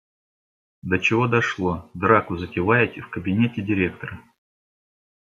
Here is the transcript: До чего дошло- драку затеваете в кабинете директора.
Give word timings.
До 0.81 0.97
чего 0.97 1.27
дошло- 1.27 1.87
драку 1.93 2.35
затеваете 2.35 3.01
в 3.01 3.09
кабинете 3.11 3.61
директора. 3.61 4.19